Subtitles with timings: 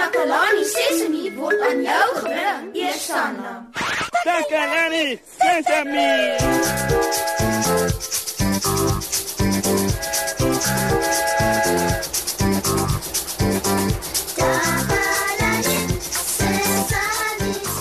[0.00, 3.50] Takalani Sesemi word aan jou gebring, Eersanna.
[4.24, 6.12] Takalani Sesemi.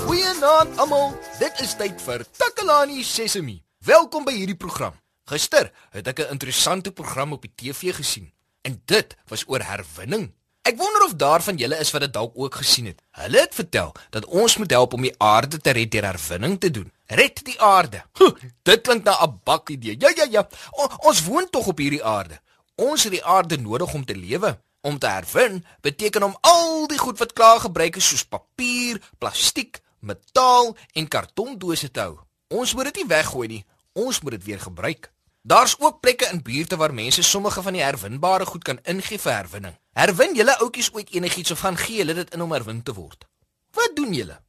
[0.04, 1.15] Goeienaand almal.
[1.39, 3.61] Dit is tyd vir Takalani Sesemi.
[3.88, 4.99] Welkom by hierdie program.
[5.31, 8.27] Gister het ek 'n interessante program op die TV gesien
[8.67, 10.38] en dit was oor herwinning.
[10.61, 13.01] Ek wonder of daar van julle is wat dit dalk ook gesien het.
[13.11, 16.71] Hulle het vertel dat ons moet help om die aarde te red deur herwinning te
[16.71, 16.91] doen.
[17.05, 18.04] Red die aarde.
[18.19, 18.33] Huh,
[18.64, 19.95] dit klink na 'n bak idee.
[20.00, 20.47] Ja ja ja.
[20.71, 22.39] O, ons woon tog op hierdie aarde.
[22.75, 24.59] Ons het die aarde nodig om te lewe.
[24.81, 29.81] Om te herwin beteken om al die goed wat klaar gebruik is soos papier, plastiek,
[30.00, 32.19] metaal en kartondose te hou.
[32.47, 33.66] Ons moet dit nie weggooi nie.
[33.94, 35.11] Ons moet dit weer gebruik.
[35.42, 39.34] Daar's ook plekke in buurte waar mense sommige van die herwinbare goed kan ingee vir
[39.34, 39.78] herwinning.
[39.94, 43.25] Herwin julle oudjies ooit enigiets of gaan gee hulle dit in om herwin te word?
[43.72, 44.39] Wat doen julle?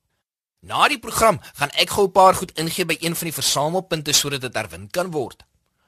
[0.60, 4.12] Na die program gaan ek gou 'n paar goed ingee by een van die versamelpunte
[4.12, 5.44] sodat dit herwin kan word.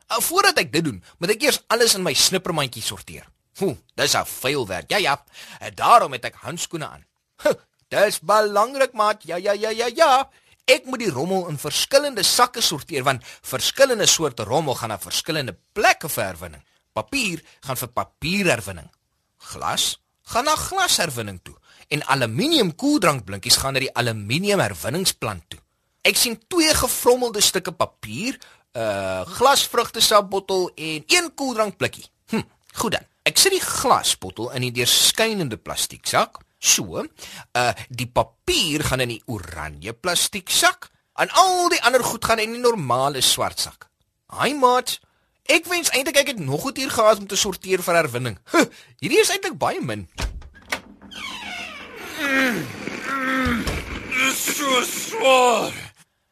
[0.09, 3.27] Nou voordat ek dit doen, moet ek eers alles in my snippermandjie sorteer.
[3.59, 4.91] Hoe, dis 'n vuil werk.
[4.91, 5.25] Ja ja.
[5.59, 7.05] En daarom het ek handskoene aan.
[7.89, 9.23] Dis belangrik, maat.
[9.25, 10.31] Ja ja ja ja ja.
[10.71, 15.57] Ek moet die rommel in verskillende sakke sorteer want verskillende soorte rommel gaan na verskillende
[15.75, 16.63] plekke vir herwinning.
[16.93, 18.91] Papier gaan vir papierherwinning.
[19.53, 19.97] Glas
[20.31, 21.57] gaan na glasherwinning toe
[21.93, 25.61] en aluminium koeldrankblikkies gaan na die aluminium herwinningsplant toe.
[26.03, 28.39] Ek sien twee gevrommelde stukke papier,
[28.73, 32.07] 'n uh, glasvrugtesapbottel en een koeldrankblikkie.
[32.31, 32.43] Hm,
[32.75, 33.05] goed dan.
[33.23, 36.41] Ek sit die glasbottel in die deurskynende plastieksak.
[36.63, 42.25] So, uh die papier gaan in die oranje plastiek sak en al die ander goed
[42.25, 43.89] gaan in die normale swart sak.
[44.39, 45.01] Hi maat.
[45.51, 48.39] Ek wens eintlik ek het nog goed hier gehad om te sorteer vir herwinning.
[48.55, 48.63] Huh,
[49.03, 50.07] hierdie is eintlik baie min.
[54.15, 55.75] Dis so swaar.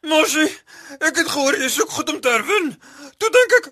[0.07, 0.47] Mosie,
[0.97, 2.71] ek het gehoor jy soek goed om te herwin.
[3.19, 3.67] Toe dink ek,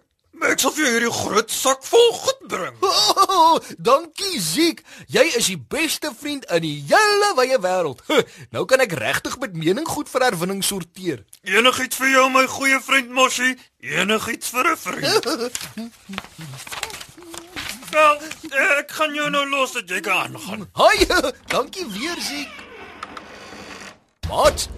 [0.50, 2.76] ek sal vir hierdie groot sak vol goed bring.
[3.30, 4.82] Oh, dankie Ziek.
[5.08, 8.02] Jy is die beste vriend in die hele wye wêreld.
[8.54, 11.22] Nou kan ek regtig met mening goed vir herwinning sorteer.
[11.46, 13.54] Enigiets vir jou my goeie vriend Mosie,
[13.86, 15.30] enigiets vir 'n vriend.
[17.94, 18.20] Wel,
[18.80, 20.68] ek gaan jou nou los dat jy kan aangaan.
[20.78, 21.08] Haai,
[21.54, 22.52] dankie weer Ziek.
[24.30, 24.70] Wat?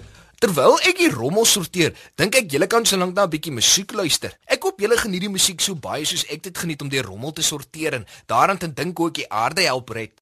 [0.41, 4.33] Terwyl ek die rommel sorteer, dink ek julle kan solank na 'n bietjie musiek luister.
[4.49, 7.31] Ek hoop julle geniet die musiek so baie soos ek dit geniet om die rommel
[7.31, 10.20] te sorteer en daaraan te dink hoe ek die aarde help red.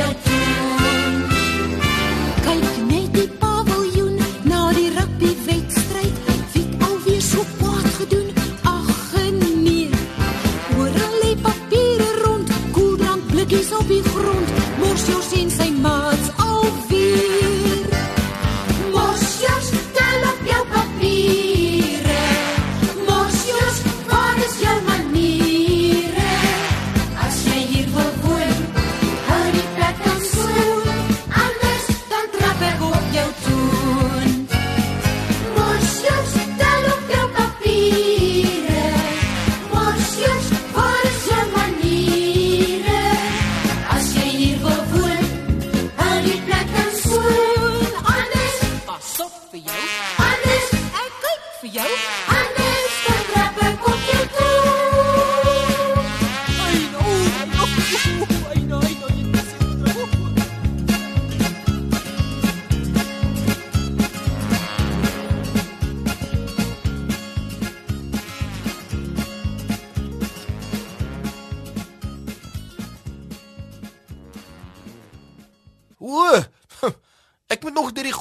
[0.00, 0.49] Ek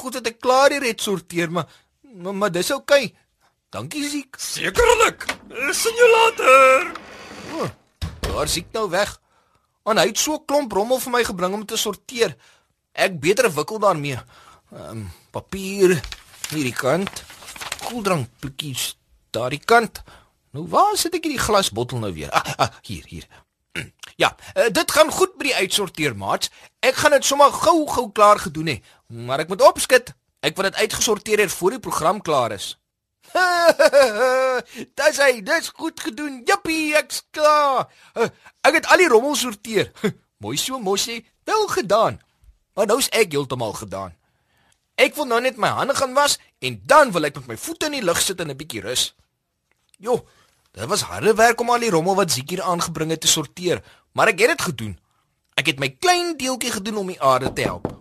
[0.10, 1.68] die goed wat ek klaar hier het sorteer, maar
[2.10, 3.06] maar, maar dis oukei.
[3.06, 3.16] Okay.
[3.70, 4.36] Dankie Ziek.
[4.40, 5.26] Sekerlik.
[5.78, 6.92] Sien jou later.
[7.54, 7.68] O,
[8.20, 9.20] daar siek nou weg.
[9.86, 12.36] En hy het so 'n klomp rommel vir my gebring om te sorteer.
[12.94, 14.18] Ek beter wikkel daarmee.
[14.74, 16.02] Ehm um, papier
[16.50, 17.24] hierdie kant.
[17.90, 18.98] koeldrank blikkies
[19.32, 20.04] daardie kant.
[20.52, 22.30] Nou waar sit ek hierdie glasbottel nou weer?
[22.32, 23.28] Ah, ah hier, hier.
[24.20, 26.50] Ja, uh, dit gaan goed by die uitsorteer, maats.
[26.80, 30.14] Ek gaan dit sommer gou-gou klaar gedoen hê, maar ek moet opskit.
[30.40, 32.78] Ek wil dit uitgesorteer hê voor die program klaar is.
[35.00, 36.42] Dis hy, dis goed gedoen.
[36.48, 37.90] Jippie, ek's klaar.
[38.16, 39.92] Ek het al die rommel sorteer.
[40.44, 41.22] Mooi so, mosie.
[41.48, 42.20] Wel gedaan.
[42.74, 44.16] Maar nou's ek heeltemal gedaan.
[45.00, 47.88] Ek wil nou net my hande gaan was en dan wil ek met my voete
[47.88, 49.14] in die lug sit en 'n bietjie rus.
[50.00, 50.26] Jo,
[50.72, 53.84] dit was harde werk om al die rommel wat Ziek hier aangebring het te sorteer,
[54.12, 55.00] maar ek het dit gedoen.
[55.56, 57.99] Ek het my klein deeltjie gedoen om die aarde te help.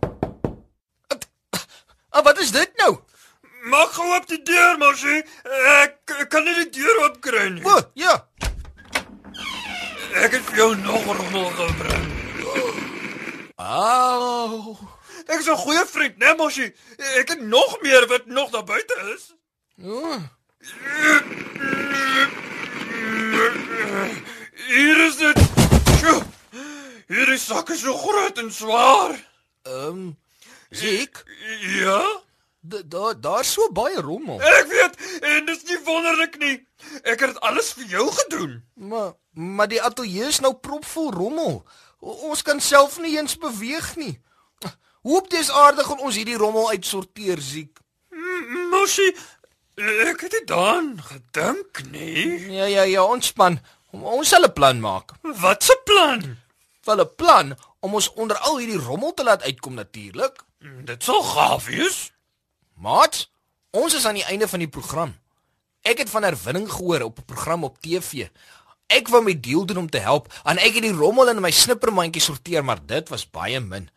[2.11, 2.99] Ah, wat is dit nou?
[3.63, 5.23] Maak gou op die deur, Moshi.
[5.83, 7.65] Ek, kan nie die deur oopkry nie.
[7.69, 8.15] O, ja.
[10.23, 12.07] Ek het vir jou nog rommel gebring.
[13.59, 14.77] Au.
[15.27, 16.73] Ek is 'n goeie vriend, né, Moshi?
[17.21, 19.35] Ek het nog meer wat nog daar buite is.
[19.83, 20.17] Oh.
[24.67, 25.39] Hier is dit.
[27.09, 29.15] Hierdie sak is so groot en swaar.
[29.63, 30.19] Ehm, um,
[30.71, 31.23] Ziek,
[31.61, 32.03] Ja?
[32.69, 34.41] daar daar's so baie rommel.
[34.43, 36.57] Ek weet en dis nie wonderlik nie.
[37.03, 38.63] Ek het dit alles vir jou gedoen.
[38.75, 41.63] Maar maar die ateljee is nou propvol rommel.
[42.01, 44.19] O, ons kan self nie eens beweeg nie.
[45.07, 47.79] Hoop dis aardig gaan ons hierdie rommel uitsorteer, Ziek.
[48.73, 49.07] Moshi,
[49.79, 52.51] ek het dit dan gedink nie.
[52.59, 53.61] Ja ja ja, ontspan.
[53.95, 55.15] Ons sal 'n plan maak.
[55.23, 56.37] Wat 'n plan?
[56.85, 60.43] Wel 'n plan om ons onder al hierdie rommel te laat uitkom natuurlik.
[60.59, 62.11] Dit sal gaaf wees.
[62.75, 63.29] Maat,
[63.71, 65.15] ons is aan die einde van die program.
[65.87, 68.27] Ek het van herwinning gehoor op 'n program op TV.
[68.87, 71.51] Ek wou my deel doen om te help en ek het die rommel in my
[71.51, 73.91] snippermandjie sorteer, maar dit was baie min.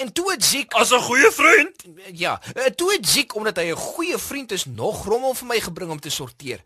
[0.00, 1.84] En toe het Ziek As 'n goeie vriend.
[2.12, 5.60] ja, eh, toe het Ziek omdat hy 'n goeie vriend is, nog rommel vir my
[5.60, 6.64] gebring om te sorteer.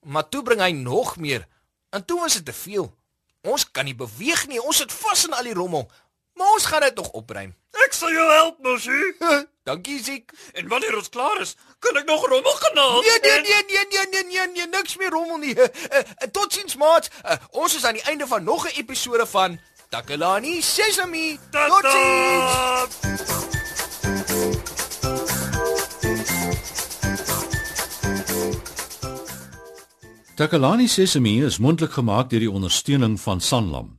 [0.00, 1.46] Maar toe bring hy nog meer.
[1.90, 2.94] En toe was dit te veel.
[3.40, 4.62] Ons kan nie beweeg nie.
[4.62, 5.90] Ons sit vas in al die rommel.
[6.34, 7.54] Maar ons gaan dit nog opruim.
[7.84, 9.14] Ek sal jou help, Moshi.
[9.64, 10.32] Dankie Ziek.
[10.52, 13.00] En wanneer ons klaar is, kan ek nog rommel gaan haal.
[13.02, 15.56] Nee nee En- nee nee nee nee nee nee niks meer rommel nie.
[15.56, 15.68] Uh,
[16.32, 17.10] totsiens maat.
[17.24, 21.38] Uh, ons is aan die einde van nog 'n episode van Takalani Sesame.
[21.50, 23.00] Totsiens.
[30.36, 33.98] Takalani Sesame is mondelik gemaak deur die ondersteuning van Sanlam.